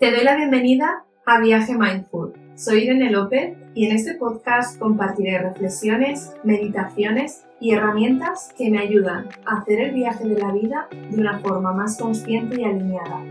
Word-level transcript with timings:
Te 0.00 0.10
doy 0.10 0.24
la 0.24 0.34
bienvenida 0.34 1.04
a 1.26 1.42
Viaje 1.42 1.76
Mindful. 1.76 2.32
Soy 2.56 2.84
Irene 2.84 3.10
López 3.10 3.54
y 3.74 3.84
en 3.84 3.94
este 3.94 4.14
podcast 4.14 4.78
compartiré 4.78 5.36
reflexiones, 5.36 6.32
meditaciones 6.42 7.44
y 7.60 7.72
herramientas 7.72 8.48
que 8.56 8.70
me 8.70 8.78
ayudan 8.78 9.28
a 9.44 9.58
hacer 9.58 9.78
el 9.78 9.92
viaje 9.92 10.26
de 10.26 10.38
la 10.38 10.52
vida 10.52 10.88
de 10.90 11.20
una 11.20 11.38
forma 11.40 11.74
más 11.74 11.98
consciente 11.98 12.62
y 12.62 12.64
alineada, 12.64 13.22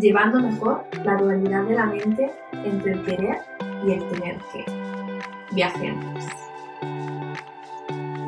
llevando 0.00 0.40
mejor 0.40 0.82
la 1.04 1.16
dualidad 1.16 1.62
de 1.62 1.74
la 1.76 1.86
mente 1.86 2.32
entre 2.64 2.94
el 2.94 3.04
querer 3.04 3.36
y 3.86 3.92
el 3.92 4.08
tener 4.08 4.38
que. 4.52 4.64
Viajemos. 5.54 6.24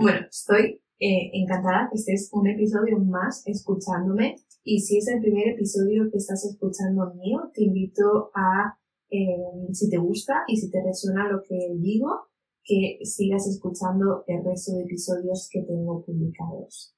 Bueno, 0.00 0.20
estoy 0.30 0.80
eh, 1.00 1.30
encantada 1.32 1.88
que 1.90 1.96
estés 1.96 2.28
un 2.32 2.46
episodio 2.46 3.00
más 3.00 3.44
escuchándome 3.44 4.36
y 4.68 4.80
si 4.80 4.98
es 4.98 5.08
el 5.08 5.22
primer 5.22 5.48
episodio 5.48 6.10
que 6.10 6.18
estás 6.18 6.44
escuchando 6.44 7.14
mío, 7.14 7.50
te 7.54 7.64
invito 7.64 8.30
a, 8.34 8.78
eh, 9.10 9.72
si 9.72 9.88
te 9.88 9.96
gusta 9.96 10.44
y 10.46 10.58
si 10.58 10.70
te 10.70 10.82
resuena 10.84 11.26
lo 11.26 11.42
que 11.42 11.56
digo, 11.78 12.28
que 12.62 12.98
sigas 13.02 13.48
escuchando 13.48 14.24
el 14.26 14.44
resto 14.44 14.72
de 14.74 14.82
episodios 14.82 15.48
que 15.50 15.62
tengo 15.62 16.04
publicados. 16.04 16.94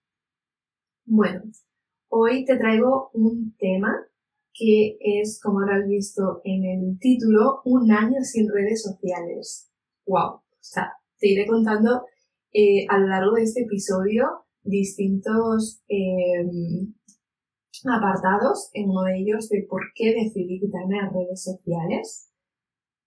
Bueno, 1.05 1.43
hoy 2.09 2.45
te 2.45 2.57
traigo 2.57 3.11
un 3.15 3.55
tema 3.57 3.95
que 4.53 4.99
es, 5.01 5.41
como 5.41 5.61
habrás 5.61 5.87
visto 5.87 6.41
en 6.43 6.65
el 6.65 6.99
título, 6.99 7.61
un 7.65 7.93
año 7.93 8.21
sin 8.25 8.49
redes 8.53 8.83
sociales. 8.83 9.71
¡Wow! 10.07 10.33
O 10.33 10.43
sea, 10.59 10.95
te 11.21 11.29
iré 11.29 11.47
contando 11.47 12.03
eh, 12.53 12.85
a 12.89 12.99
lo 12.99 13.07
largo 13.07 13.35
de 13.37 13.45
este 13.45 13.63
episodio 13.63 14.27
distintos 14.63 15.83
eh, 15.89 16.45
apartados, 17.89 18.71
en 18.75 18.91
uno 18.91 19.03
de 19.03 19.19
ellos 19.19 19.49
de 19.49 19.67
por 19.69 19.81
qué 19.95 20.15
decidí 20.15 20.61
quitarme 20.61 20.97
las 20.97 21.13
redes 21.13 21.43
sociales. 21.43 22.31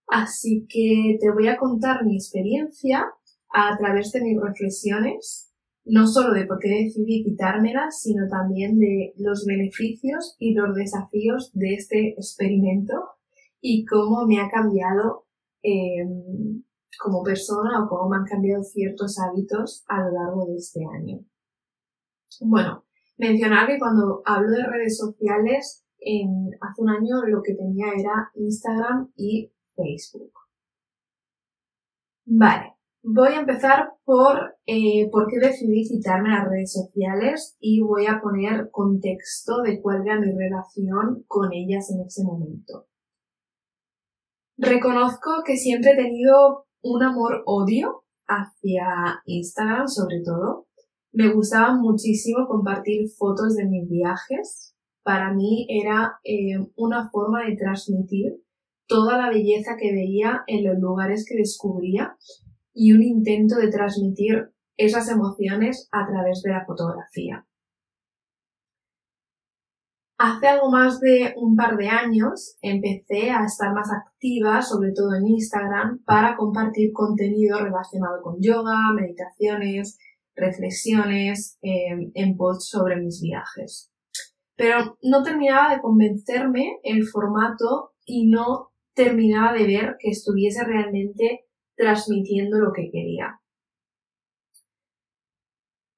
Así 0.07 0.65
que 0.69 1.17
te 1.19 1.31
voy 1.31 1.47
a 1.47 1.57
contar 1.57 2.05
mi 2.05 2.15
experiencia 2.15 3.05
a 3.53 3.77
través 3.77 4.11
de 4.11 4.21
mis 4.21 4.39
reflexiones, 4.41 5.51
no 5.85 6.07
solo 6.07 6.33
de 6.33 6.45
por 6.45 6.59
qué 6.59 6.69
decidí 6.69 7.23
quitármelas, 7.23 8.01
sino 8.01 8.27
también 8.29 8.79
de 8.79 9.13
los 9.17 9.45
beneficios 9.45 10.35
y 10.39 10.53
los 10.53 10.75
desafíos 10.75 11.51
de 11.53 11.73
este 11.75 12.09
experimento 12.09 12.93
y 13.61 13.85
cómo 13.85 14.25
me 14.25 14.39
ha 14.39 14.49
cambiado 14.49 15.25
em, 15.61 16.63
como 16.99 17.23
persona 17.23 17.83
o 17.83 17.89
cómo 17.89 18.09
me 18.09 18.17
han 18.17 18.25
cambiado 18.25 18.63
ciertos 18.63 19.17
hábitos 19.19 19.83
a 19.87 20.03
lo 20.03 20.11
largo 20.11 20.45
de 20.45 20.55
este 20.55 20.81
año. 20.85 21.19
Bueno, 22.41 22.82
Mencionar 23.17 23.67
que 23.67 23.79
cuando 23.79 24.21
hablo 24.25 24.49
de 24.49 24.65
redes 24.65 24.97
sociales, 24.97 25.83
hace 26.61 26.81
un 26.81 26.89
año 26.89 27.21
lo 27.27 27.41
que 27.41 27.55
tenía 27.55 27.87
era 27.97 28.31
Instagram 28.35 29.11
y 29.15 29.51
Facebook. 29.75 30.33
Vale, 32.25 32.73
voy 33.03 33.33
a 33.33 33.39
empezar 33.41 33.93
por 34.05 34.55
eh, 34.65 35.09
por 35.11 35.27
qué 35.27 35.39
decidí 35.39 35.83
quitarme 35.87 36.29
las 36.29 36.47
redes 36.47 36.71
sociales 36.71 37.57
y 37.59 37.81
voy 37.81 38.05
a 38.07 38.21
poner 38.21 38.69
contexto 38.71 39.61
de 39.61 39.81
cuál 39.81 40.05
era 40.05 40.19
mi 40.19 40.31
relación 40.31 41.23
con 41.27 41.51
ellas 41.53 41.89
en 41.91 42.05
ese 42.05 42.23
momento. 42.23 42.87
Reconozco 44.57 45.43
que 45.45 45.57
siempre 45.57 45.91
he 45.91 45.95
tenido 45.95 46.65
un 46.81 47.03
amor-odio 47.03 48.03
hacia 48.27 49.21
Instagram 49.25 49.87
sobre 49.87 50.21
todo, 50.23 50.67
me 51.13 51.31
gustaba 51.31 51.75
muchísimo 51.75 52.47
compartir 52.47 53.07
fotos 53.07 53.55
de 53.55 53.65
mis 53.65 53.87
viajes. 53.87 54.75
Para 55.03 55.33
mí 55.33 55.67
era 55.69 56.19
eh, 56.23 56.57
una 56.75 57.09
forma 57.11 57.45
de 57.45 57.55
transmitir 57.55 58.41
toda 58.87 59.17
la 59.17 59.29
belleza 59.29 59.77
que 59.79 59.93
veía 59.93 60.43
en 60.47 60.65
los 60.65 60.79
lugares 60.79 61.25
que 61.27 61.37
descubría 61.37 62.17
y 62.73 62.93
un 62.93 63.03
intento 63.03 63.57
de 63.57 63.69
transmitir 63.69 64.51
esas 64.75 65.07
emociones 65.09 65.87
a 65.91 66.07
través 66.07 66.41
de 66.41 66.51
la 66.51 66.65
fotografía. 66.65 67.45
Hace 70.17 70.47
algo 70.47 70.71
más 70.71 70.99
de 70.99 71.33
un 71.37 71.55
par 71.55 71.75
de 71.75 71.89
años 71.89 72.57
empecé 72.61 73.29
a 73.29 73.45
estar 73.45 73.73
más 73.73 73.91
activa, 73.91 74.61
sobre 74.61 74.93
todo 74.93 75.13
en 75.15 75.27
Instagram, 75.27 76.01
para 76.05 76.37
compartir 76.37 76.91
contenido 76.93 77.59
relacionado 77.59 78.21
con 78.21 78.37
yoga, 78.39 78.93
meditaciones, 78.95 79.97
reflexiones 80.35 81.57
em, 81.61 82.11
en 82.13 82.37
posts 82.37 82.69
sobre 82.69 82.95
mis 82.97 83.21
viajes. 83.21 83.91
Pero 84.55 84.97
no 85.01 85.23
terminaba 85.23 85.73
de 85.73 85.81
convencerme 85.81 86.79
el 86.83 87.05
formato 87.07 87.93
y 88.05 88.29
no 88.29 88.71
terminaba 88.93 89.53
de 89.53 89.65
ver 89.65 89.95
que 89.99 90.09
estuviese 90.09 90.63
realmente 90.63 91.45
transmitiendo 91.75 92.59
lo 92.59 92.71
que 92.71 92.89
quería. 92.91 93.39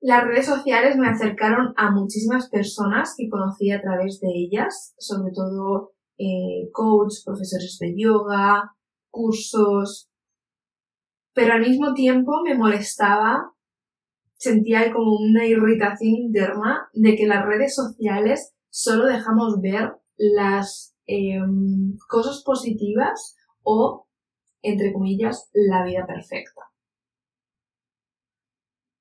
Las 0.01 0.23
redes 0.23 0.45
sociales 0.45 0.97
me 0.97 1.07
acercaron 1.07 1.73
a 1.77 1.89
muchísimas 1.91 2.49
personas 2.49 3.15
que 3.17 3.27
conocí 3.27 3.71
a 3.71 3.81
través 3.81 4.19
de 4.21 4.27
ellas, 4.29 4.93
sobre 4.99 5.31
todo 5.33 5.93
eh, 6.17 6.69
coach, 6.71 7.15
profesores 7.25 7.77
de 7.79 7.95
yoga, 7.97 8.75
cursos, 9.09 10.09
pero 11.33 11.53
al 11.53 11.61
mismo 11.61 11.93
tiempo 11.93 12.41
me 12.43 12.55
molestaba 12.55 13.54
sentía 14.37 14.91
como 14.93 15.17
una 15.17 15.45
irritación 15.45 16.15
interna 16.15 16.89
de 16.93 17.15
que 17.15 17.27
las 17.27 17.45
redes 17.45 17.75
sociales 17.75 18.53
solo 18.69 19.05
dejamos 19.05 19.61
ver 19.61 19.93
las 20.17 20.95
em, 21.05 21.97
cosas 22.09 22.43
positivas 22.43 23.37
o, 23.63 24.07
entre 24.61 24.93
comillas, 24.93 25.49
la 25.53 25.83
vida 25.85 26.05
perfecta. 26.05 26.61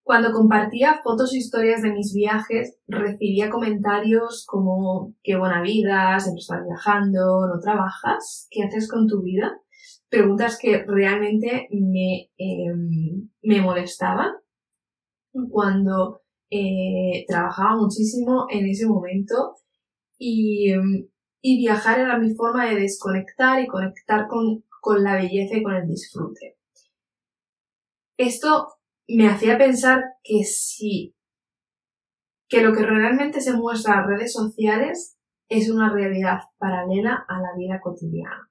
Cuando 0.05 0.33
compartía 0.33 1.01
fotos 1.03 1.33
e 1.33 1.39
historias 1.39 1.81
de 1.81 1.91
mis 1.91 2.13
viajes, 2.13 2.77
recibía 2.87 3.49
comentarios 3.49 4.45
como 4.47 5.15
qué 5.23 5.37
buena 5.37 5.63
vida, 5.63 6.21
siempre 6.21 6.41
estás 6.41 6.63
viajando, 6.63 7.47
no 7.47 7.59
trabajas, 7.59 8.47
¿qué 8.51 8.65
haces 8.65 8.87
con 8.87 9.09
tu 9.09 9.23
vida? 9.23 9.59
Preguntas 10.11 10.59
que 10.61 10.85
realmente 10.87 11.69
me, 11.71 12.31
em, 12.37 13.31
me 13.43 13.63
molestaban 13.63 14.35
cuando 15.51 16.23
eh, 16.51 17.25
trabajaba 17.27 17.77
muchísimo 17.77 18.47
en 18.51 18.67
ese 18.67 18.87
momento 18.87 19.57
y, 20.19 20.73
y, 21.43 21.59
viajar 21.59 21.99
era 21.99 22.19
mi 22.19 22.35
forma 22.35 22.67
de 22.67 22.77
desconectar 22.77 23.61
y 23.61 23.67
conectar 23.67 24.29
con, 24.29 24.65
con 24.81 25.03
la 25.03 25.17
belleza 25.17 25.57
y 25.57 25.63
con 25.63 25.75
el 25.75 25.89
disfrute. 25.89 26.57
Esto 28.17 28.69
me 29.09 29.29
hacía 29.29 29.59
pensar 29.59 30.03
que 30.23 30.45
sí, 30.45 31.17
que 32.49 32.63
lo 32.63 32.73
que 32.73 32.87
realmente 32.87 33.41
se 33.41 33.55
muestra 33.55 33.95
en 33.95 34.09
redes 34.09 34.33
sociales 34.33 35.19
es 35.49 35.71
una 35.71 35.93
realidad 35.93 36.41
paralela 36.59 37.25
a 37.29 37.41
la 37.41 37.55
vida 37.57 37.81
cotidiana. 37.83 38.51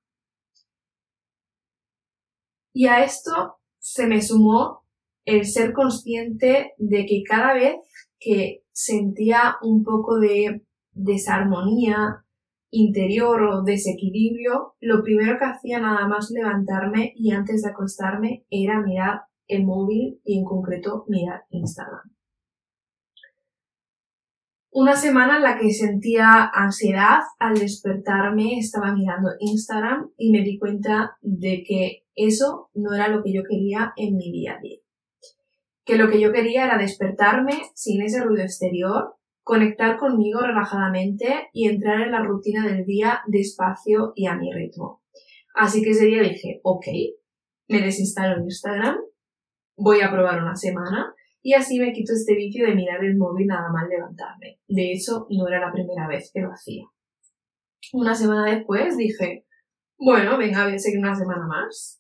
Y 2.74 2.88
a 2.88 3.04
esto 3.04 3.60
se 3.80 4.08
me 4.08 4.22
sumó 4.22 4.83
el 5.26 5.46
ser 5.46 5.74
consciente 5.74 6.74
de 6.78 7.06
que 7.06 7.24
cada 7.28 7.54
vez 7.54 7.76
que 8.20 8.64
sentía 8.72 9.56
un 9.62 9.84
poco 9.84 10.20
de 10.20 10.64
desarmonía 10.92 12.24
interior 12.72 13.44
o 13.44 13.64
desequilibrio, 13.64 14.76
lo 14.80 15.04
primero 15.04 15.38
que 15.38 15.46
hacía 15.46 15.80
nada 15.80 16.08
más 16.08 16.32
levantarme 16.32 17.14
y 17.16 17.32
antes 17.32 17.62
de 17.62 17.70
acostarme 17.70 18.46
era 18.50 18.82
mirar 18.82 19.22
el 19.48 19.66
móvil 19.66 20.20
y 20.24 20.40
en 20.40 20.46
concreto 20.46 21.06
mirar 21.08 21.44
Instagram. 21.50 22.12
Una 24.72 24.96
semana 24.96 25.38
en 25.38 25.44
la 25.44 25.60
que 25.60 25.72
sentía 25.72 26.50
ansiedad 26.52 27.20
al 27.38 27.54
despertarme 27.60 28.58
estaba 28.58 28.92
mirando 28.92 29.30
Instagram 29.40 30.10
y 30.18 30.32
me 30.32 30.42
di 30.42 30.58
cuenta 30.58 31.16
de 31.22 31.64
que 31.64 32.06
eso 32.16 32.72
no 32.74 32.96
era 32.96 33.08
lo 33.08 33.22
que 33.24 33.34
yo 33.34 33.44
quería 33.48 33.94
en 33.96 34.18
mi 34.18 34.32
día 34.32 34.56
a 34.58 34.62
día 34.62 34.83
que 35.86 35.98
lo 35.98 36.10
que 36.10 36.20
yo 36.20 36.32
quería 36.32 36.66
era 36.66 36.78
despertarme 36.78 37.64
sin 37.74 38.02
ese 38.02 38.24
ruido 38.24 38.44
exterior, 38.44 39.16
conectar 39.42 39.98
conmigo 39.98 40.42
relajadamente 40.42 41.50
y 41.52 41.68
entrar 41.68 42.02
en 42.02 42.12
la 42.12 42.24
rutina 42.24 42.66
del 42.66 42.86
día 42.86 43.22
despacio 43.28 44.14
y 44.16 44.28
a 44.28 44.36
mi 44.36 44.52
ritmo. 44.54 45.02
Así 45.56 45.84
que 45.84 45.92
ese 45.92 46.06
día 46.06 46.22
dije, 46.22 46.62
ok, 46.64 46.86
me 47.68 47.82
desinstalo 47.82 48.42
Instagram, 48.42 48.98
voy 49.76 50.02
a 50.02 50.12
probar 50.12 50.42
una 50.42 50.56
semana 50.56 51.14
y 51.42 51.54
así 51.54 51.80
me 51.80 51.92
quito 51.92 52.14
este 52.14 52.36
vicio 52.36 52.66
de 52.66 52.76
mirar 52.76 53.04
el 53.04 53.18
móvil 53.18 53.48
nada 53.48 53.70
más 53.70 53.88
levantarme. 53.90 54.60
De 54.68 54.94
hecho, 54.94 55.28
no 55.30 55.48
era 55.48 55.60
la 55.60 55.74
primera 55.74 56.08
vez 56.08 56.32
que 56.34 56.42
lo 56.42 56.52
hacía. 56.52 56.86
Una 57.92 58.16
semana 58.16 58.56
después 58.56 58.96
dije, 58.96 59.46
bueno, 59.98 60.38
venga, 60.38 60.64
voy 60.64 60.76
a 60.76 60.80
seguir 60.80 61.00
una 61.00 61.16
semana 61.16 61.46
más. 61.46 62.00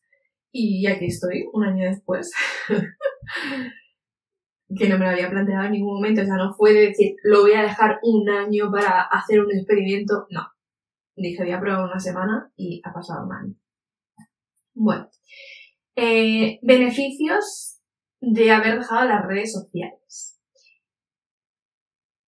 Y 0.56 0.86
aquí 0.86 1.08
estoy, 1.08 1.50
un 1.52 1.66
año 1.66 1.90
después. 1.90 2.32
que 4.78 4.88
no 4.88 5.00
me 5.00 5.06
lo 5.06 5.12
había 5.12 5.30
planteado 5.30 5.66
en 5.66 5.72
ningún 5.72 5.96
momento. 5.96 6.22
O 6.22 6.26
sea, 6.26 6.36
no 6.36 6.54
fue 6.54 6.74
de 6.74 6.88
decir, 6.90 7.16
lo 7.24 7.42
voy 7.42 7.54
a 7.54 7.64
dejar 7.64 8.00
un 8.04 8.30
año 8.30 8.72
para 8.72 9.02
hacer 9.02 9.42
un 9.42 9.52
experimento. 9.52 10.28
No. 10.30 10.48
dije 11.16 11.44
voy 11.44 11.52
a 11.52 11.60
probar 11.60 11.86
una 11.86 12.00
semana 12.00 12.52
y 12.56 12.82
ha 12.86 12.94
pasado 12.94 13.26
mal. 13.26 13.56
Bueno, 14.76 15.10
eh, 15.96 16.60
beneficios 16.62 17.82
de 18.22 18.52
haber 18.52 18.78
dejado 18.78 19.08
las 19.08 19.26
redes 19.26 19.54
sociales. 19.54 20.40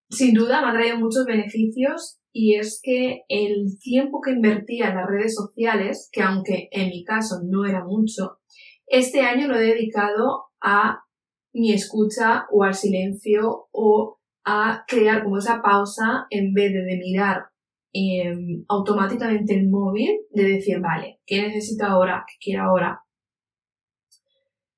Sin 0.09 0.33
duda 0.33 0.61
me 0.61 0.69
ha 0.69 0.73
traído 0.73 0.97
muchos 0.97 1.25
beneficios 1.25 2.19
y 2.37 2.55
es 2.55 2.81
que 2.83 3.21
el 3.29 3.79
tiempo 3.79 4.19
que 4.19 4.31
invertía 4.31 4.89
en 4.89 4.97
las 4.97 5.07
redes 5.07 5.35
sociales, 5.35 6.09
que 6.11 6.21
aunque 6.21 6.67
en 6.69 6.89
mi 6.89 7.05
caso 7.05 7.39
no 7.45 7.63
era 7.63 7.85
mucho, 7.85 8.39
este 8.87 9.21
año 9.21 9.47
lo 9.47 9.55
he 9.55 9.73
dedicado 9.73 10.47
a 10.59 11.05
mi 11.53 11.71
escucha 11.71 12.45
o 12.51 12.65
al 12.65 12.73
silencio 12.73 13.69
o 13.71 14.19
a 14.43 14.83
crear 14.85 15.23
como 15.23 15.37
esa 15.37 15.61
pausa 15.61 16.27
en 16.29 16.53
vez 16.53 16.73
de, 16.73 16.97
mirar 16.97 17.45
em, 17.93 18.65
automáticamente 18.67 19.57
el 19.57 19.69
móvil, 19.69 20.19
de 20.31 20.43
decir, 20.43 20.81
vale, 20.81 21.21
¿qué 21.25 21.41
necesito 21.41 21.85
ahora? 21.85 22.25
¿Qué 22.27 22.33
quiero 22.41 22.63
ahora? 22.63 22.99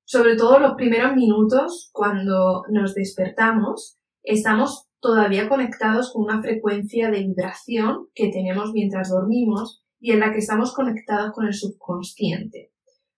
Sobre 0.04 0.36
todo 0.36 0.60
los 0.60 0.74
primeros 0.74 1.16
minutos, 1.16 1.90
cuando 1.92 2.62
nos 2.70 2.94
despertamos, 2.94 3.98
estamos 4.22 4.87
todavía 5.00 5.48
conectados 5.48 6.12
con 6.12 6.24
una 6.24 6.42
frecuencia 6.42 7.10
de 7.10 7.20
vibración 7.20 8.08
que 8.14 8.30
tenemos 8.30 8.72
mientras 8.72 9.10
dormimos 9.10 9.84
y 10.00 10.12
en 10.12 10.20
la 10.20 10.32
que 10.32 10.38
estamos 10.38 10.74
conectados 10.74 11.32
con 11.32 11.46
el 11.46 11.54
subconsciente. 11.54 12.72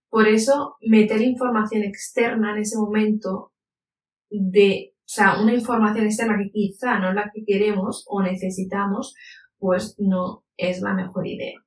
Por 0.09 0.27
eso, 0.27 0.77
meter 0.81 1.21
información 1.21 1.85
externa 1.85 2.53
en 2.53 2.63
ese 2.63 2.77
momento 2.77 3.53
de, 4.31 4.93
o 4.99 5.03
sea, 5.05 5.41
una 5.41 5.55
información 5.55 6.07
externa 6.07 6.37
que 6.39 6.51
quizá 6.51 6.99
no 6.99 7.11
es 7.11 7.15
la 7.15 7.31
que 7.33 7.45
queremos 7.45 8.05
o 8.09 8.23
necesitamos, 8.23 9.15
pues 9.59 9.95
no 9.99 10.45
es 10.57 10.81
la 10.81 10.95
mejor 10.95 11.27
idea. 11.27 11.61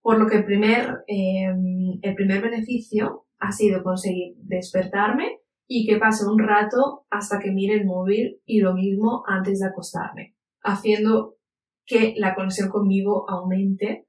Por 0.00 0.18
lo 0.18 0.26
que 0.26 0.36
el 0.38 0.44
primer, 0.44 1.04
em, 1.06 1.98
el 2.02 2.14
primer 2.14 2.42
beneficio 2.42 3.26
ha 3.38 3.52
sido 3.52 3.82
conseguir 3.82 4.34
despertarme 4.38 5.38
y 5.68 5.86
que 5.86 5.98
pase 5.98 6.26
un 6.26 6.38
rato 6.38 7.06
hasta 7.10 7.38
que 7.38 7.50
mire 7.50 7.74
el 7.74 7.86
móvil 7.86 8.40
y 8.46 8.60
lo 8.60 8.74
mismo 8.74 9.22
antes 9.26 9.60
de 9.60 9.66
acostarme, 9.66 10.34
haciendo 10.62 11.36
que 11.84 12.14
la 12.16 12.34
conexión 12.34 12.70
conmigo 12.70 13.28
aumente. 13.28 14.08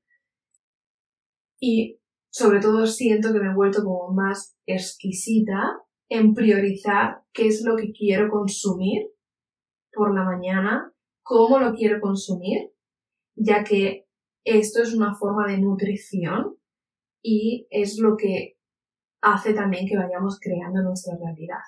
Y 1.59 1.99
sobre 2.31 2.61
todo 2.61 2.87
siento 2.87 3.33
que 3.33 3.39
me 3.39 3.51
he 3.51 3.55
vuelto 3.55 3.83
como 3.83 4.13
más 4.13 4.57
exquisita 4.65 5.81
en 6.07 6.33
priorizar 6.33 7.23
qué 7.33 7.47
es 7.47 7.63
lo 7.63 7.75
que 7.75 7.91
quiero 7.91 8.29
consumir 8.29 9.07
por 9.91 10.15
la 10.15 10.23
mañana, 10.23 10.93
cómo 11.23 11.59
lo 11.59 11.73
quiero 11.73 11.99
consumir, 11.99 12.71
ya 13.35 13.65
que 13.65 14.07
esto 14.45 14.81
es 14.81 14.95
una 14.95 15.13
forma 15.13 15.45
de 15.47 15.59
nutrición 15.59 16.55
y 17.21 17.67
es 17.69 17.99
lo 17.99 18.15
que 18.15 18.58
hace 19.21 19.53
también 19.53 19.87
que 19.87 19.97
vayamos 19.97 20.39
creando 20.39 20.81
nuestra 20.81 21.17
realidad. 21.17 21.63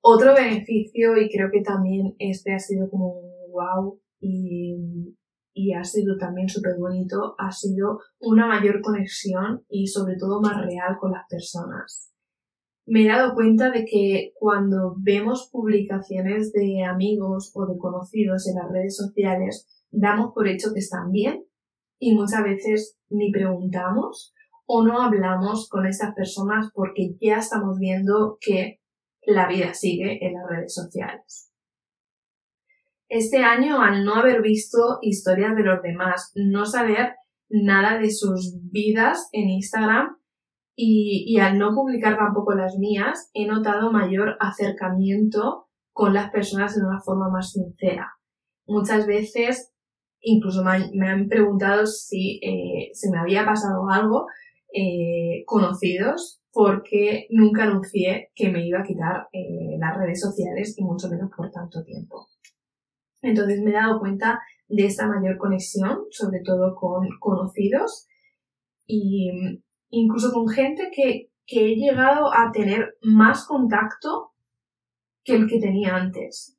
Otro 0.00 0.34
beneficio, 0.34 1.16
y 1.16 1.28
creo 1.30 1.50
que 1.50 1.60
también 1.62 2.14
este 2.18 2.54
ha 2.54 2.58
sido 2.58 2.88
como 2.88 3.20
wow 3.50 4.00
y 4.20 5.16
y 5.58 5.72
ha 5.74 5.82
sido 5.82 6.16
también 6.16 6.48
súper 6.48 6.76
bonito, 6.78 7.34
ha 7.36 7.50
sido 7.50 7.98
una 8.20 8.46
mayor 8.46 8.80
conexión 8.80 9.64
y 9.68 9.88
sobre 9.88 10.14
todo 10.16 10.40
más 10.40 10.64
real 10.64 10.96
con 11.00 11.10
las 11.10 11.26
personas. 11.28 12.12
Me 12.86 13.02
he 13.02 13.08
dado 13.08 13.34
cuenta 13.34 13.70
de 13.70 13.84
que 13.84 14.34
cuando 14.38 14.94
vemos 14.98 15.50
publicaciones 15.50 16.52
de 16.52 16.84
amigos 16.84 17.50
o 17.54 17.66
de 17.66 17.76
conocidos 17.76 18.46
en 18.46 18.54
las 18.54 18.70
redes 18.70 18.96
sociales, 18.96 19.66
damos 19.90 20.32
por 20.32 20.46
hecho 20.46 20.72
que 20.72 20.78
están 20.78 21.10
bien 21.10 21.44
y 21.98 22.14
muchas 22.14 22.44
veces 22.44 22.96
ni 23.10 23.32
preguntamos 23.32 24.32
o 24.70 24.84
no 24.84 25.00
hablamos 25.00 25.66
con 25.70 25.86
esas 25.86 26.14
personas 26.14 26.70
porque 26.74 27.16
ya 27.20 27.38
estamos 27.38 27.78
viendo 27.78 28.36
que 28.38 28.80
la 29.22 29.48
vida 29.48 29.72
sigue 29.72 30.24
en 30.24 30.34
las 30.34 30.46
redes 30.46 30.74
sociales. 30.74 31.50
Este 33.08 33.38
año, 33.38 33.80
al 33.80 34.04
no 34.04 34.16
haber 34.16 34.42
visto 34.42 34.98
historias 35.00 35.56
de 35.56 35.62
los 35.62 35.80
demás, 35.82 36.32
no 36.34 36.66
saber 36.66 37.14
nada 37.48 37.98
de 37.98 38.10
sus 38.10 38.58
vidas 38.70 39.30
en 39.32 39.48
Instagram 39.48 40.18
y, 40.76 41.38
al 41.40 41.58
no 41.58 41.74
publicar 41.74 42.18
tampoco 42.18 42.52
las 42.52 42.76
mías, 42.76 43.30
he 43.32 43.46
notado 43.46 43.90
mayor 43.90 44.36
acercamiento 44.38 45.66
con 45.92 46.12
las 46.12 46.30
personas 46.30 46.76
de 46.76 46.84
una 46.84 47.00
forma 47.00 47.30
más 47.30 47.52
sincera. 47.52 48.18
Muchas 48.66 49.06
veces, 49.06 49.72
incluso 50.20 50.62
me 50.62 51.08
han, 51.08 51.28
preguntado 51.28 51.86
si 51.86 52.38
eh, 52.44 52.90
se 52.92 53.10
me 53.10 53.18
había 53.18 53.46
pasado 53.46 53.88
algo 53.90 54.26
eh, 54.72 55.44
conocidos 55.46 56.40
porque 56.52 57.26
nunca 57.30 57.64
anuncié 57.64 58.30
que 58.34 58.50
me 58.50 58.66
iba 58.66 58.80
a 58.80 58.84
quitar 58.84 59.28
eh, 59.32 59.76
las 59.78 59.96
redes 59.96 60.20
sociales 60.20 60.74
y 60.76 60.84
mucho 60.84 61.08
menos 61.08 61.30
por 61.34 61.50
tanto 61.50 61.82
tiempo. 61.84 62.26
Entonces 63.22 63.60
me 63.62 63.70
he 63.70 63.74
dado 63.74 64.00
cuenta 64.00 64.40
de 64.68 64.84
esta 64.84 65.06
mayor 65.06 65.38
conexión, 65.38 66.00
sobre 66.10 66.40
todo 66.44 66.74
con 66.74 67.08
conocidos 67.20 68.06
y 68.86 69.30
incluso 69.90 70.32
con 70.32 70.48
gente 70.48 70.90
que, 70.94 71.30
que 71.46 71.72
he 71.72 71.76
llegado 71.76 72.32
a 72.32 72.50
tener 72.52 72.96
más 73.02 73.46
contacto 73.46 74.32
que 75.24 75.36
el 75.36 75.48
que 75.48 75.60
tenía 75.60 75.96
antes. 75.96 76.57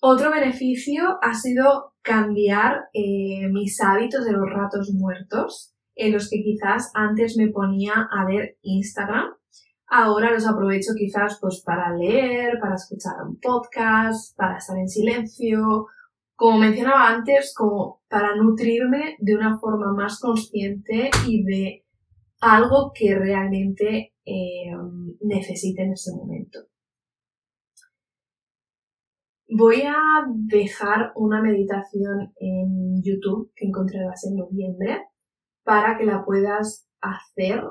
Otro 0.00 0.30
beneficio 0.30 1.18
ha 1.22 1.34
sido 1.34 1.94
cambiar 2.02 2.88
eh, 2.92 3.48
mis 3.50 3.80
hábitos 3.80 4.24
de 4.24 4.32
los 4.32 4.48
ratos 4.48 4.90
muertos, 4.92 5.74
en 5.94 6.12
los 6.12 6.30
que 6.30 6.42
quizás 6.42 6.90
antes 6.94 7.36
me 7.36 7.48
ponía 7.48 8.08
a 8.10 8.24
ver 8.24 8.56
Instagram 8.62 9.34
Ahora 9.92 10.30
los 10.30 10.46
aprovecho 10.46 10.92
quizás 10.96 11.38
pues 11.40 11.62
para 11.66 11.92
leer, 11.96 12.60
para 12.60 12.76
escuchar 12.76 13.14
un 13.26 13.40
podcast, 13.40 14.36
para 14.36 14.58
estar 14.58 14.78
en 14.78 14.88
silencio, 14.88 15.86
como 16.36 16.58
mencionaba 16.58 17.08
antes, 17.08 17.52
como 17.52 18.00
para 18.08 18.36
nutrirme 18.36 19.16
de 19.18 19.34
una 19.34 19.58
forma 19.58 19.92
más 19.92 20.20
consciente 20.20 21.10
y 21.26 21.42
de 21.42 21.84
algo 22.40 22.92
que 22.94 23.16
realmente 23.16 24.14
eh, 24.24 24.70
necesite 25.22 25.82
en 25.82 25.92
ese 25.94 26.12
momento. 26.14 26.60
Voy 29.52 29.82
a 29.82 30.26
dejar 30.28 31.10
una 31.16 31.42
meditación 31.42 32.32
en 32.38 33.02
YouTube 33.02 33.50
que 33.56 33.66
encontrarás 33.66 34.24
en 34.24 34.36
noviembre 34.36 35.08
para 35.64 35.98
que 35.98 36.04
la 36.04 36.24
puedas 36.24 36.88
hacer 37.00 37.64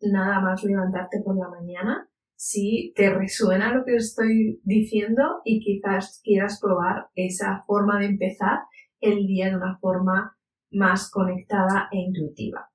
nada 0.00 0.40
más 0.40 0.64
levantarte 0.64 1.20
por 1.24 1.36
la 1.36 1.48
mañana, 1.48 2.08
si 2.34 2.92
te 2.96 3.14
resuena 3.14 3.72
lo 3.72 3.84
que 3.84 3.94
estoy 3.94 4.60
diciendo 4.64 5.22
y 5.44 5.60
quizás 5.60 6.20
quieras 6.24 6.58
probar 6.60 7.10
esa 7.14 7.62
forma 7.64 8.00
de 8.00 8.06
empezar 8.06 8.62
el 9.00 9.28
día 9.28 9.50
de 9.50 9.56
una 9.56 9.78
forma 9.78 10.36
más 10.72 11.12
conectada 11.12 11.88
e 11.92 11.98
intuitiva. 11.98 12.70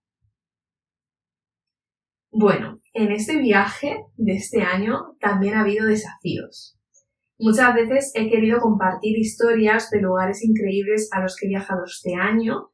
Bueno, 2.31 2.79
en 2.93 3.11
este 3.11 3.37
viaje 3.37 4.05
de 4.15 4.33
este 4.33 4.61
año 4.61 5.17
también 5.19 5.55
ha 5.55 5.61
habido 5.61 5.87
desafíos. 5.87 6.79
Muchas 7.37 7.75
veces 7.75 8.11
he 8.15 8.29
querido 8.29 8.59
compartir 8.59 9.17
historias 9.17 9.89
de 9.89 10.01
lugares 10.01 10.43
increíbles 10.43 11.09
a 11.11 11.21
los 11.21 11.35
que 11.35 11.47
he 11.47 11.49
viajado 11.49 11.83
este 11.85 12.15
año, 12.15 12.71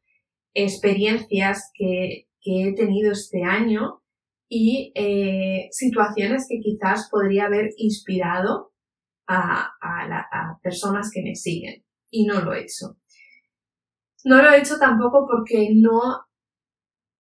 experiencias 0.54 1.72
que, 1.74 2.28
que 2.42 2.68
he 2.68 2.74
tenido 2.74 3.12
este 3.12 3.44
año 3.44 4.02
y 4.48 4.92
eh, 4.96 5.70
situaciones 5.72 6.46
que 6.50 6.60
quizás 6.60 7.10
podría 7.10 7.46
haber 7.46 7.70
inspirado 7.78 8.74
a, 9.26 9.72
a, 9.82 10.60
personas 10.62 11.10
que 11.12 11.24
me 11.24 11.36
siguen 11.36 11.86
y 12.10 12.26
no 12.26 12.42
lo 12.42 12.54
he 12.54 12.64
hecho. 12.64 12.98
No 14.26 14.42
lo 14.42 14.50
he 14.50 14.60
hecho 14.60 14.78
tampoco 14.78 15.26
porque 15.26 15.70
no 15.74 16.26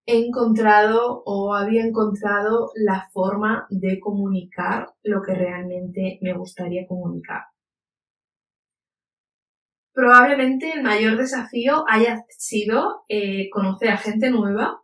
he 0.05 0.17
encontrado 0.25 1.23
o 1.25 1.53
había 1.53 1.83
encontrado 1.83 2.71
la 2.75 3.09
forma 3.11 3.67
de 3.69 3.99
comunicar 3.99 4.87
lo 5.03 5.21
que 5.21 5.33
realmente 5.33 6.19
me 6.21 6.33
gustaría 6.33 6.87
comunicar. 6.87 7.43
Probablemente 9.93 10.71
el 10.71 10.83
mayor 10.83 11.17
desafío 11.17 11.83
haya 11.87 12.23
sido 12.29 13.03
eh, 13.09 13.49
conocer 13.49 13.89
a 13.89 13.97
gente 13.97 14.31
nueva 14.31 14.81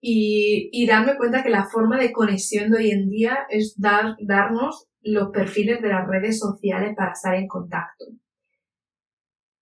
y, 0.00 0.70
y 0.72 0.86
darme 0.86 1.16
cuenta 1.16 1.42
que 1.42 1.50
la 1.50 1.66
forma 1.66 1.98
de 1.98 2.12
conexión 2.12 2.70
de 2.70 2.78
hoy 2.78 2.90
en 2.90 3.08
día 3.08 3.46
es 3.48 3.74
dar, 3.78 4.16
darnos 4.20 4.88
los 5.02 5.30
perfiles 5.30 5.80
de 5.80 5.88
las 5.88 6.06
redes 6.06 6.38
sociales 6.38 6.94
para 6.96 7.12
estar 7.12 7.34
en 7.34 7.46
contacto. 7.46 8.06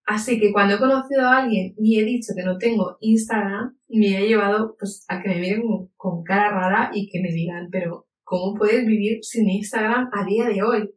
Así 0.07 0.39
que 0.39 0.53
cuando 0.53 0.77
he 0.77 0.79
conocido 0.79 1.23
a 1.23 1.39
alguien 1.39 1.75
y 1.77 1.99
he 1.99 2.05
dicho 2.05 2.33
que 2.37 2.45
no 2.45 2.59
tengo 2.59 2.97
Instagram, 3.01 3.77
me 3.89 4.17
ha 4.17 4.21
llevado 4.21 4.77
pues, 4.79 5.05
a 5.09 5.21
que 5.21 5.29
me 5.29 5.41
miren 5.41 5.63
con, 5.97 6.23
cara 6.23 6.51
rara 6.51 6.91
y 6.95 7.09
que 7.09 7.21
me 7.21 7.33
digan, 7.33 7.69
pero 7.73 8.07
¿cómo 8.23 8.55
puedes 8.55 8.87
vivir 8.87 9.19
sin 9.23 9.49
Instagram 9.51 10.09
a 10.13 10.25
día 10.25 10.49
de 10.49 10.63
hoy? 10.63 10.95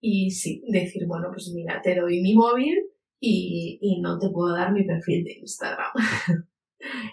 Y 0.00 0.30
sí, 0.30 0.62
decir, 0.68 1.06
bueno, 1.08 1.28
pues 1.32 1.50
mira, 1.52 1.82
te 1.82 1.96
doy 1.96 2.22
mi 2.22 2.34
móvil 2.34 2.78
y, 3.18 3.80
y 3.82 4.00
no 4.00 4.16
te 4.20 4.28
puedo 4.30 4.54
dar 4.54 4.72
mi 4.72 4.84
perfil 4.84 5.24
de 5.24 5.38
Instagram. 5.40 5.90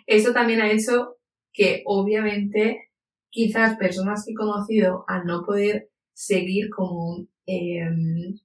Esto 0.06 0.34
también 0.34 0.62
ha 0.62 0.72
hecho 0.72 1.18
que 1.52 1.82
obviamente 1.86 2.92
quizás 3.30 3.76
personas 3.78 4.24
que 4.24 4.34
he 4.34 4.36
conocido 4.36 5.04
al 5.08 5.26
no 5.26 5.44
poder 5.44 5.90
seguir 6.14 6.70
como 6.70 7.26
em, 7.48 8.38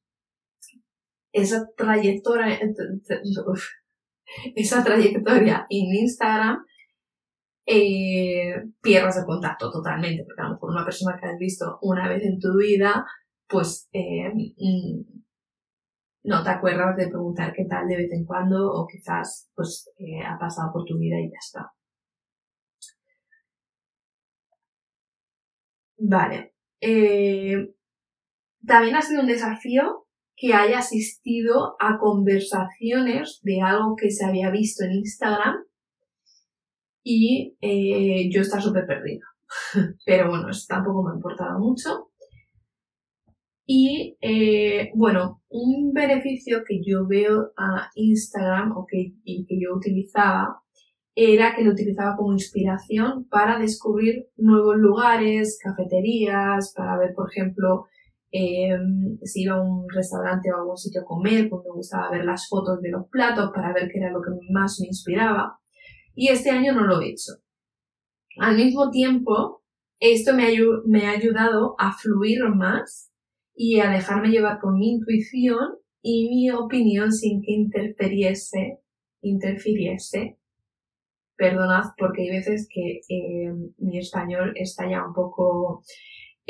esa 1.32 1.68
trayectoria 1.76 2.58
esa 4.54 4.84
trayectoria 4.84 5.66
en 5.68 5.94
Instagram 5.94 6.64
eh, 7.66 8.54
pierdas 8.80 9.18
el 9.18 9.25
contacto 9.25 9.70
totalmente 9.70 10.25
porque 10.25 10.40
a 10.40 10.44
lo 10.44 10.54
mejor 10.54 10.70
una 10.70 10.84
persona 10.84 11.18
que 11.20 11.28
has 11.28 11.38
visto 11.38 11.78
una 11.82 12.08
vez 12.08 12.25
en 12.25 12.38
tu 12.38 12.56
vida 12.56 13.04
pues 13.49 13.88
em, 13.92 14.32
mm, 14.56 15.20
no 16.25 16.42
te 16.42 16.50
acuerdas 16.50 16.96
de 16.96 17.08
preguntar 17.08 17.52
qué 17.54 17.64
tal 17.68 17.88
de 17.88 17.96
vez 17.96 18.12
en 18.12 18.25
cuando 18.25 18.70
o 18.72 18.87
quizás 18.87 19.50
pues 19.54 19.90
eh, 19.99 20.22
ha 20.25 20.38
pasado 20.38 20.72
por 20.72 20.84
tu 20.84 20.99
vida 20.99 21.18
y 21.18 21.30
ya 21.30 21.38
está. 21.38 21.72
Vale. 25.99 26.54
Eh, 26.80 27.75
también 28.66 28.96
ha 28.96 29.02
sido 29.02 29.20
un 29.20 29.26
desafío 29.26 30.06
que 30.40 30.54
haya 30.54 30.78
asistido 30.78 31.76
a 31.78 31.99
conversaciones 31.99 33.40
de 33.42 33.61
algo 33.61 33.94
que 33.94 34.11
se 34.11 34.25
había 34.25 34.50
visto 34.50 34.85
en 34.85 34.92
Instagram 34.92 35.56
y 37.04 37.59
eh, 37.61 38.30
yo 38.32 38.40
estaba 38.40 38.62
súper 38.62 38.87
perdida. 38.87 39.26
Pero 40.06 40.30
bueno, 40.30 40.49
eso 40.49 40.64
tampoco 40.66 41.02
me 41.02 41.12
ha 41.12 41.16
importado 41.16 41.59
mucho. 41.59 42.11
Y 43.66 44.16
eh, 44.23 44.90
bueno, 44.94 45.42
un 45.50 45.92
beneficio 45.92 46.64
que 46.66 46.80
yo 46.82 47.06
veo 47.06 47.52
a 47.59 47.90
Instagram 47.94 48.78
o 48.78 48.87
que, 48.87 49.12
y 49.23 49.44
que 49.44 49.61
yo 49.61 49.76
utilizaba 49.76 50.62
era 51.14 51.54
que 51.54 51.64
lo 51.64 51.73
utilizaba 51.73 52.16
como 52.16 52.32
inspiración 52.32 53.26
para 53.28 53.59
descubrir 53.59 54.28
nuevos 54.38 54.76
lugares, 54.78 55.59
cafeterías, 55.62 56.73
para 56.75 56.97
ver, 56.97 57.12
por 57.14 57.30
ejemplo, 57.30 57.88
eh, 58.32 58.76
si 59.22 59.42
iba 59.42 59.56
a 59.56 59.60
un 59.60 59.88
restaurante 59.88 60.52
o 60.52 60.56
a 60.56 60.60
algún 60.60 60.76
sitio 60.76 61.02
a 61.02 61.04
comer, 61.04 61.49
pues 61.49 61.62
me 61.64 61.75
gustaba 61.75 62.10
ver 62.10 62.25
las 62.25 62.49
fotos 62.49 62.80
de 62.80 62.90
los 62.90 63.08
platos 63.08 63.50
para 63.54 63.72
ver 63.72 63.90
qué 63.90 63.99
era 63.99 64.10
lo 64.10 64.22
que 64.22 64.30
más 64.50 64.78
me 64.80 64.87
inspiraba. 64.87 65.58
Y 66.14 66.28
este 66.28 66.50
año 66.50 66.72
no 66.72 66.87
lo 66.87 67.00
he 67.00 67.10
hecho. 67.10 67.32
Al 68.38 68.56
mismo 68.56 68.90
tiempo, 68.90 69.62
esto 69.99 70.32
me, 70.34 71.06
ha 71.06 71.10
ayudado 71.10 71.75
a 71.78 71.92
fluir 71.92 72.42
más 72.54 73.12
y 73.54 73.80
a 73.80 73.90
dejarme 73.90 74.30
llevar 74.30 74.60
por 74.60 74.76
mi 74.76 74.92
intuición 74.92 75.76
y 76.02 76.28
mi 76.30 76.50
opinión 76.50 77.12
sin 77.12 77.42
que 77.42 77.52
interfiriese, 77.52 78.78
interfiriese 79.20 80.38
perdonad 81.37 81.84
porque 81.99 82.22
hay 82.22 82.30
veces 82.30 82.68
que 82.72 83.00
eh, 83.08 83.52
mi 83.78 83.99
español 83.99 84.52
está 84.56 84.88
ya 84.88 85.04
un 85.04 85.14
poco 85.14 85.82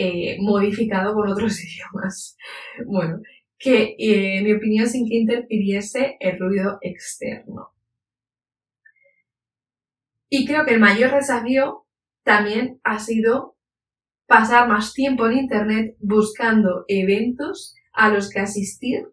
eh, 0.03 0.39
modificado 0.41 1.13
por 1.13 1.29
otros 1.29 1.61
idiomas. 1.63 2.39
Bueno, 2.87 3.21
que 3.59 3.97
eh, 3.99 4.41
mi 4.43 4.55
opinión 4.55 4.87
sin 4.87 5.07
que 5.07 5.17
interfiriese 5.17 6.17
el 6.21 6.39
ruido 6.39 6.79
externo. 6.81 7.75
Y 10.31 10.47
creo 10.47 10.65
que 10.65 10.73
el 10.73 10.81
mayor 10.81 11.13
desafío 11.13 11.85
también 12.25 12.81
ha 12.83 12.99
sido 12.99 13.57
pasar 14.27 14.69
más 14.69 14.95
tiempo 14.95 15.27
en 15.27 15.39
Internet 15.39 15.97
buscando 15.99 16.87
eventos 16.89 17.75
a 17.93 18.09
los 18.09 18.31
que 18.31 18.41
asistir 18.41 19.07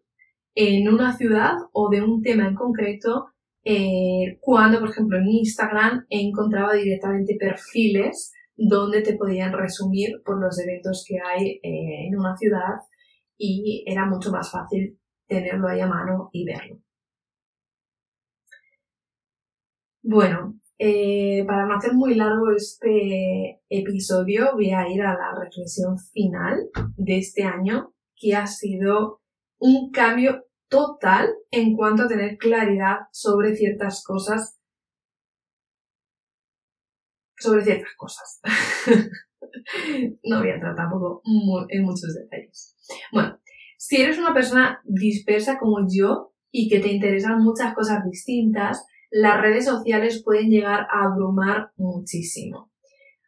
en 0.56 0.88
una 0.88 1.18
ciudad 1.18 1.56
o 1.74 1.90
de 1.90 2.02
un 2.02 2.22
tema 2.22 2.48
en 2.48 2.56
concreto 2.56 3.34
eh, 3.66 4.38
cuando, 4.40 4.80
por 4.80 4.92
ejemplo, 4.92 5.18
en 5.18 5.28
Instagram 5.28 6.06
he 6.10 6.22
encontrado 6.22 6.72
directamente 6.72 7.36
perfiles 7.38 8.32
donde 8.58 9.02
te 9.02 9.16
podían 9.16 9.54
resumir 9.54 10.22
por 10.26 10.42
los 10.42 10.60
eventos 10.60 11.06
que 11.08 11.18
hay 11.24 11.60
eh, 11.64 12.08
en 12.08 12.18
una 12.18 12.36
ciudad 12.36 12.82
y 13.38 13.86
era 13.88 14.06
mucho 14.06 14.32
más 14.32 14.52
fácil 14.52 15.00
tenerlo 15.28 15.68
ahí 15.68 15.80
a 15.80 15.88
mano 15.88 16.30
y 16.34 16.46
verlo. 16.46 16.80
Bueno, 20.02 20.60
eh, 20.80 21.44
para 21.48 21.66
no 21.66 21.76
hacer 21.76 21.94
muy 21.94 22.16
largo 22.16 22.52
este 22.56 23.62
episodio, 23.70 24.54
voy 24.54 24.72
a 24.72 24.88
ir 24.88 25.02
a 25.02 25.14
la 25.14 25.40
reflexión 25.40 25.98
final 26.14 26.70
de 26.96 27.18
este 27.18 27.44
año, 27.44 27.94
que 28.16 28.36
ha 28.36 28.48
sido 28.48 29.22
un 29.60 29.92
cambio 29.92 30.46
total 30.70 31.30
en 31.52 31.76
cuanto 31.76 32.04
a 32.04 32.08
tener 32.08 32.38
claridad 32.38 32.98
sobre 33.12 33.56
ciertas 33.56 34.04
cosas. 34.04 34.57
Sobre 37.40 37.64
ciertas 37.64 37.94
cosas. 37.96 38.42
no 40.24 40.40
voy 40.40 40.50
a 40.50 40.56
entrar 40.56 40.76
tampoco 40.76 41.22
en 41.70 41.84
muchos 41.84 42.16
detalles. 42.16 42.76
Bueno, 43.12 43.40
si 43.78 44.02
eres 44.02 44.18
una 44.18 44.34
persona 44.34 44.82
dispersa 44.86 45.60
como 45.60 45.86
yo 45.90 46.34
y 46.52 46.70
que 46.70 46.80
te 46.80 46.92
interesan 46.92 47.44
muchas 47.44 47.76
cosas 47.76 48.04
distintas, 48.10 48.86
las 49.12 49.40
redes 49.40 49.66
sociales 49.66 50.24
pueden 50.24 50.50
llegar 50.50 50.88
a 50.92 51.06
abrumar 51.06 51.72
muchísimo. 51.78 52.72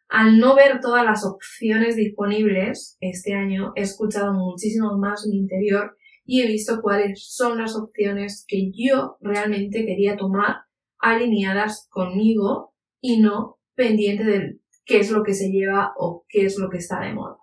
Al 0.08 0.38
no 0.38 0.56
ver 0.56 0.80
todas 0.80 1.04
las 1.04 1.24
opciones 1.24 1.94
disponibles 1.94 2.96
este 3.00 3.34
año, 3.34 3.72
he 3.76 3.82
escuchado 3.82 4.32
muchísimo 4.32 4.98
más 4.98 5.24
mi 5.26 5.38
interior 5.38 5.96
y 6.24 6.42
he 6.42 6.48
visto 6.48 6.80
cuáles 6.82 7.24
son 7.32 7.58
las 7.58 7.76
opciones 7.76 8.44
que 8.46 8.72
yo 8.74 9.18
realmente 9.20 9.86
quería 9.86 10.16
tomar 10.16 10.62
alineadas 10.98 11.88
conmigo 11.90 12.74
y 13.00 13.20
no 13.20 13.59
pendiente 13.80 14.24
de 14.24 14.60
qué 14.84 14.98
es 14.98 15.10
lo 15.10 15.22
que 15.22 15.32
se 15.32 15.50
lleva 15.50 15.94
o 15.96 16.26
qué 16.28 16.44
es 16.44 16.58
lo 16.58 16.68
que 16.68 16.76
está 16.76 17.00
de 17.00 17.14
moda. 17.14 17.38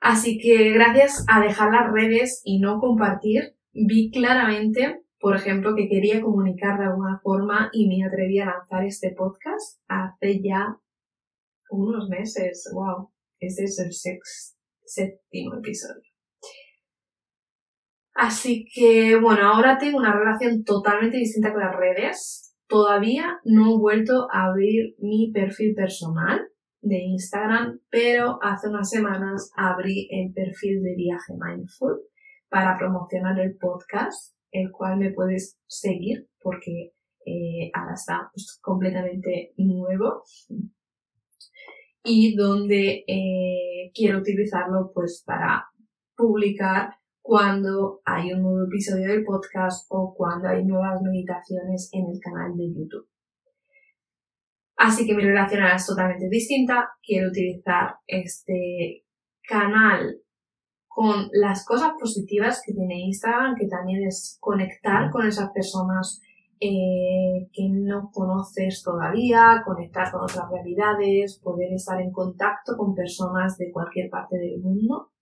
Así 0.00 0.38
que 0.38 0.72
gracias 0.72 1.24
a 1.28 1.40
dejar 1.40 1.72
las 1.72 1.92
redes 1.92 2.42
y 2.44 2.58
no 2.58 2.80
compartir, 2.80 3.54
vi 3.72 4.10
claramente, 4.10 5.04
por 5.20 5.36
ejemplo, 5.36 5.76
que 5.76 5.88
quería 5.88 6.20
comunicar 6.20 6.80
de 6.80 6.86
alguna 6.86 7.20
forma 7.22 7.70
y 7.72 7.86
me 7.86 8.04
atreví 8.04 8.40
a 8.40 8.46
lanzar 8.46 8.84
este 8.84 9.14
podcast 9.16 9.80
hace 9.86 10.42
ya 10.42 10.78
unos 11.70 12.08
meses. 12.08 12.68
¡Wow! 12.74 13.12
Este 13.38 13.64
es 13.64 13.78
el 13.78 14.18
séptimo 14.82 15.54
episodio. 15.54 16.02
Así 18.14 18.66
que, 18.74 19.16
bueno, 19.16 19.46
ahora 19.46 19.78
tengo 19.78 19.98
una 19.98 20.12
relación 20.12 20.64
totalmente 20.64 21.18
distinta 21.18 21.52
con 21.52 21.60
las 21.60 21.76
redes. 21.76 22.53
Todavía 22.66 23.40
no 23.44 23.74
he 23.74 23.78
vuelto 23.78 24.28
a 24.32 24.46
abrir 24.46 24.94
mi 24.98 25.30
perfil 25.32 25.74
personal 25.74 26.48
de 26.80 26.98
Instagram, 26.98 27.80
pero 27.90 28.38
hace 28.42 28.68
unas 28.68 28.90
semanas 28.90 29.50
abrí 29.56 30.08
el 30.10 30.32
perfil 30.32 30.82
de 30.82 30.94
Viaje 30.96 31.32
Mindful 31.38 32.00
para 32.48 32.76
promocionar 32.78 33.38
el 33.40 33.56
podcast, 33.56 34.36
el 34.50 34.70
cual 34.70 34.98
me 34.98 35.12
puedes 35.12 35.58
seguir 35.66 36.28
porque 36.40 36.92
eh, 37.26 37.70
ahora 37.72 37.94
está 37.94 38.30
pues, 38.32 38.58
completamente 38.62 39.54
nuevo 39.56 40.22
y 42.04 42.36
donde 42.36 43.04
eh, 43.08 43.90
quiero 43.94 44.18
utilizarlo 44.18 44.92
pues 44.94 45.22
para 45.26 45.66
publicar 46.14 46.90
cuando 47.26 48.02
hay 48.04 48.34
un 48.34 48.42
nuevo 48.42 48.66
episodio 48.66 49.10
del 49.10 49.24
podcast 49.24 49.86
o 49.88 50.14
cuando 50.14 50.46
hay 50.46 50.62
nuevas 50.62 51.00
meditaciones 51.00 51.88
en 51.94 52.04
el 52.10 52.20
canal 52.20 52.54
de 52.54 52.68
YouTube. 52.68 53.08
Así 54.76 55.06
que 55.06 55.14
mi 55.14 55.22
relación 55.22 55.62
ahora 55.62 55.76
es 55.76 55.86
totalmente 55.86 56.28
distinta. 56.28 56.90
Quiero 57.02 57.30
utilizar 57.30 57.94
este 58.06 59.06
canal 59.48 60.20
con 60.86 61.30
las 61.32 61.64
cosas 61.64 61.92
positivas 61.98 62.62
que 62.64 62.74
tiene 62.74 63.06
Instagram, 63.06 63.54
que 63.58 63.68
también 63.68 64.06
es 64.06 64.36
conectar 64.38 65.10
con 65.10 65.26
esas 65.26 65.50
personas 65.52 66.20
eh, 66.60 67.48
que 67.54 67.70
no 67.70 68.10
conoces 68.12 68.82
todavía, 68.82 69.62
conectar 69.64 70.12
con 70.12 70.24
otras 70.24 70.50
realidades, 70.50 71.40
poder 71.42 71.72
estar 71.72 71.98
en 72.02 72.12
contacto 72.12 72.76
con 72.76 72.94
personas 72.94 73.56
de 73.56 73.72
cualquier 73.72 74.10
parte 74.10 74.36
del 74.36 74.60
mundo. 74.60 75.13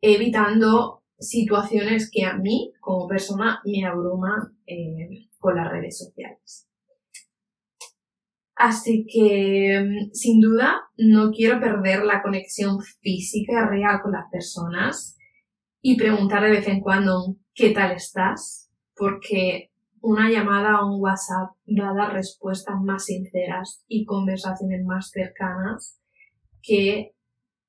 Evitando 0.00 1.02
situaciones 1.18 2.10
que 2.10 2.24
a 2.24 2.34
mí 2.34 2.72
como 2.80 3.06
persona 3.06 3.60
me 3.64 3.84
abruman 3.84 4.56
eh, 4.66 5.28
con 5.38 5.56
las 5.56 5.70
redes 5.70 5.98
sociales. 5.98 6.66
Así 8.54 9.06
que, 9.10 9.80
mm, 9.80 10.12
sin 10.12 10.40
duda, 10.40 10.82
no 10.98 11.30
quiero 11.30 11.60
perder 11.60 12.04
la 12.04 12.22
conexión 12.22 12.80
física 13.00 13.66
real 13.66 14.00
con 14.02 14.12
las 14.12 14.30
personas 14.30 15.16
y 15.80 15.96
preguntar 15.96 16.42
de 16.42 16.50
vez 16.50 16.68
en 16.68 16.80
cuando 16.80 17.36
qué 17.54 17.70
tal 17.70 17.92
estás, 17.92 18.70
porque 18.94 19.70
una 20.02 20.30
llamada 20.30 20.82
o 20.82 20.94
un 20.94 21.00
WhatsApp 21.00 21.52
va 21.68 21.90
a 21.90 21.94
dar 21.94 22.12
respuestas 22.12 22.76
más 22.82 23.06
sinceras 23.06 23.82
y 23.88 24.04
conversaciones 24.04 24.84
más 24.84 25.10
cercanas 25.10 25.98
que 26.62 27.14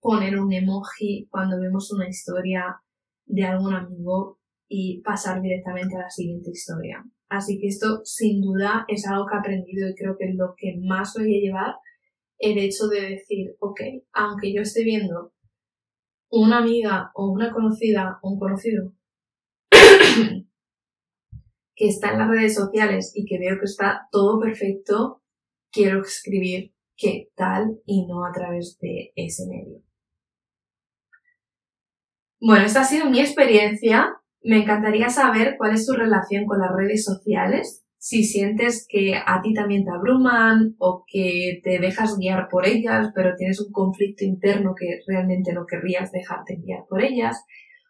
poner 0.01 0.37
un 0.39 0.51
emoji 0.51 1.27
cuando 1.29 1.59
vemos 1.59 1.91
una 1.93 2.09
historia 2.09 2.81
de 3.25 3.43
algún 3.45 3.73
amigo 3.73 4.39
y 4.67 5.01
pasar 5.01 5.41
directamente 5.41 5.95
a 5.95 6.01
la 6.01 6.09
siguiente 6.09 6.49
historia. 6.49 7.05
Así 7.29 7.59
que 7.59 7.67
esto 7.67 8.01
sin 8.03 8.41
duda 8.41 8.83
es 8.87 9.07
algo 9.07 9.25
que 9.27 9.35
he 9.35 9.39
aprendido 9.39 9.87
y 9.87 9.95
creo 9.95 10.17
que 10.17 10.25
es 10.29 10.35
lo 10.35 10.55
que 10.57 10.75
más 10.81 11.13
voy 11.15 11.37
a 11.37 11.41
llevar 11.41 11.75
el 12.39 12.57
hecho 12.57 12.87
de 12.87 13.01
decir, 13.01 13.55
ok, 13.59 13.79
aunque 14.13 14.53
yo 14.53 14.63
esté 14.63 14.83
viendo 14.83 15.33
una 16.29 16.57
amiga 16.57 17.11
o 17.13 17.31
una 17.31 17.53
conocida 17.53 18.17
o 18.21 18.31
un 18.31 18.39
conocido 18.39 18.93
que 21.75 21.87
está 21.87 22.13
en 22.13 22.19
las 22.19 22.29
redes 22.29 22.55
sociales 22.55 23.11
y 23.13 23.25
que 23.25 23.37
veo 23.37 23.59
que 23.59 23.65
está 23.65 24.07
todo 24.11 24.39
perfecto, 24.39 25.21
quiero 25.71 26.01
escribir 26.01 26.73
qué 26.97 27.29
tal 27.35 27.79
y 27.85 28.07
no 28.07 28.25
a 28.25 28.31
través 28.31 28.79
de 28.79 29.11
ese 29.15 29.47
medio. 29.47 29.83
Bueno, 32.43 32.65
esta 32.65 32.81
ha 32.81 32.85
sido 32.85 33.07
mi 33.07 33.19
experiencia. 33.19 34.15
Me 34.43 34.63
encantaría 34.63 35.09
saber 35.09 35.57
cuál 35.59 35.75
es 35.75 35.85
tu 35.85 35.93
relación 35.93 36.47
con 36.47 36.59
las 36.59 36.75
redes 36.75 37.03
sociales, 37.03 37.85
si 37.99 38.23
sientes 38.23 38.87
que 38.89 39.13
a 39.13 39.41
ti 39.43 39.53
también 39.53 39.85
te 39.85 39.91
abruman 39.91 40.73
o 40.79 41.03
que 41.05 41.61
te 41.63 41.77
dejas 41.77 42.17
guiar 42.17 42.47
por 42.49 42.65
ellas, 42.65 43.11
pero 43.13 43.35
tienes 43.35 43.61
un 43.61 43.71
conflicto 43.71 44.25
interno 44.25 44.73
que 44.73 45.01
realmente 45.05 45.53
no 45.53 45.67
querrías 45.67 46.11
dejarte 46.11 46.55
guiar 46.55 46.85
por 46.89 47.03
ellas, 47.03 47.45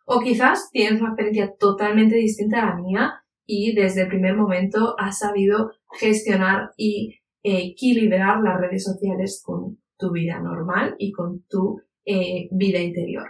o 0.05 0.20
quizás 0.20 0.70
tienes 0.74 1.00
una 1.00 1.12
experiencia 1.12 1.55
totalmente 1.58 2.15
distinta 2.15 2.62
a 2.62 2.65
la 2.72 2.75
mía 2.75 3.13
y 3.46 3.74
desde 3.74 4.01
el 4.01 4.10
primer 4.10 4.36
momento 4.36 4.96
has 5.00 5.20
sabido 5.20 5.72
gestionar 5.98 6.72
y 6.75 7.22
equilibrar 7.41 8.41
las 8.41 8.60
redes 8.60 8.84
sociales 8.84 9.41
con 9.46 9.77
tu 9.98 10.12
vida 10.12 10.41
normal 10.41 10.96
y 11.00 11.13
con 11.13 11.46
tu 11.48 11.81
eh, 12.03 12.50
vida 12.51 12.79
interior. 12.79 13.29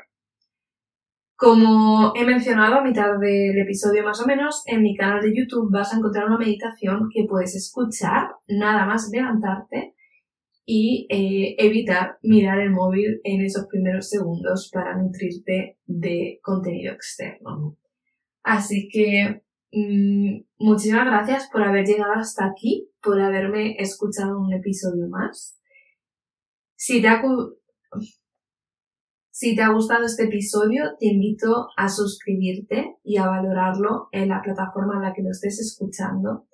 Como 1.42 2.14
he 2.16 2.24
mencionado 2.24 2.76
a 2.76 2.84
mitad 2.84 3.18
del 3.20 3.58
episodio 3.58 4.04
más 4.04 4.22
o 4.22 4.28
menos, 4.28 4.62
en 4.68 4.84
mi 4.84 4.96
canal 4.96 5.24
de 5.24 5.36
YouTube 5.36 5.72
vas 5.72 5.92
a 5.92 5.98
encontrar 5.98 6.28
una 6.28 6.38
meditación 6.38 7.10
que 7.12 7.26
puedes 7.28 7.56
escuchar 7.56 8.36
nada 8.48 8.86
más 8.86 9.10
levantarte 9.12 9.96
y 10.68 11.08
eh, 11.10 11.56
evitar 11.58 12.20
mirar 12.22 12.60
el 12.60 12.70
móvil 12.70 13.22
en 13.24 13.42
esos 13.42 13.66
primeros 13.66 14.08
segundos 14.08 14.70
para 14.72 14.96
nutrirte 14.96 15.80
de 15.88 16.40
contenido 16.44 16.94
externo. 16.94 17.76
Así 18.44 18.88
que 18.88 19.42
mmm, 19.72 20.44
muchísimas 20.60 21.08
gracias 21.08 21.50
por 21.52 21.64
haber 21.64 21.88
llegado 21.88 22.14
hasta 22.18 22.46
aquí, 22.46 22.92
por 23.02 23.20
haberme 23.20 23.78
escuchado 23.80 24.40
un 24.40 24.54
episodio 24.54 25.08
más. 25.10 25.60
Si 26.76 27.02
te 27.02 27.08
ha, 27.08 27.20
si 29.42 29.56
te 29.56 29.64
ha 29.64 29.74
gustado 29.74 30.06
este 30.06 30.26
episodio, 30.26 30.84
te 31.00 31.08
invito 31.08 31.70
a 31.76 31.90
suscribirte 31.90 32.98
y 33.04 33.18
a 33.18 33.26
valorarlo 33.26 34.08
en 34.12 34.30
la 34.30 34.40
plataforma 34.40 34.98
en 34.98 35.02
la 35.02 35.14
que 35.14 35.24
lo 35.24 35.32
estés 35.32 35.60
escuchando, 35.60 36.46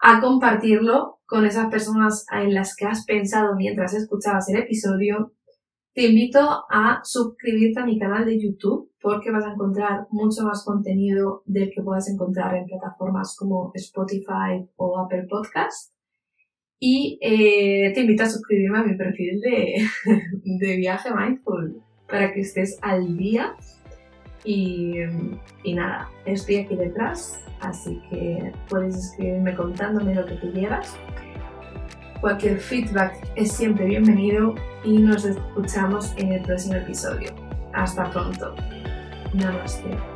a 0.00 0.20
compartirlo 0.20 1.20
con 1.24 1.46
esas 1.46 1.70
personas 1.70 2.26
en 2.30 2.52
las 2.52 2.76
que 2.76 2.84
has 2.84 3.06
pensado 3.06 3.56
mientras 3.56 3.94
escuchabas 3.94 4.46
el 4.50 4.58
episodio. 4.58 5.32
Te 5.94 6.08
invito 6.08 6.66
a 6.70 7.00
suscribirte 7.02 7.80
a 7.80 7.86
mi 7.86 7.98
canal 7.98 8.26
de 8.26 8.42
YouTube 8.42 8.92
porque 9.00 9.30
vas 9.30 9.46
a 9.46 9.54
encontrar 9.54 10.06
mucho 10.10 10.42
más 10.42 10.66
contenido 10.66 11.44
del 11.46 11.70
que 11.74 11.82
puedas 11.82 12.10
encontrar 12.10 12.56
en 12.56 12.66
plataformas 12.66 13.34
como 13.38 13.70
Spotify 13.72 14.68
o 14.76 14.98
Apple 14.98 15.28
Podcast. 15.30 15.94
Y 16.78 17.18
eh, 17.22 17.90
te 17.94 18.02
invito 18.02 18.24
a 18.24 18.28
suscribirme 18.28 18.80
a 18.80 18.84
mi 18.84 18.98
perfil 18.98 19.40
de, 19.40 19.76
de 20.44 20.76
viaje 20.76 21.08
mindful 21.10 21.85
para 22.08 22.32
que 22.32 22.40
estés 22.40 22.78
al 22.82 23.16
día. 23.16 23.54
Y, 24.44 25.00
nada, 25.64 26.08
estoy 26.24 26.58
aquí 26.58 26.76
detrás, 26.76 27.40
así 27.60 28.00
que 28.08 28.52
puedes 28.68 28.96
escribirme 28.96 29.56
contándome 29.56 30.14
lo 30.14 30.24
que 30.24 30.34
tú 30.34 30.52
llevas. 30.52 30.96
Cualquier 32.20 32.58
feedback 32.58 33.14
es 33.34 33.52
siempre 33.52 33.84
bienvenido 33.86 34.54
y 34.84 34.98
nos 34.98 35.24
escuchamos 35.24 36.14
en 36.16 36.32
el 36.32 36.42
próximo 36.42 36.76
episodio. 36.76 37.30
Hasta 37.72 38.10
pronto. 38.10 38.54
Namaste. 39.34 40.15